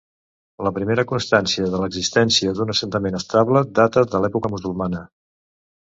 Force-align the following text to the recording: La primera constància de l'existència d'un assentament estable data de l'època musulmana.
La 0.67 0.71
primera 0.77 1.03
constància 1.11 1.67
de 1.75 1.81
l'existència 1.83 2.55
d'un 2.61 2.73
assentament 2.77 3.19
estable 3.21 3.65
data 3.81 4.07
de 4.15 4.23
l'època 4.25 4.53
musulmana. 4.55 5.07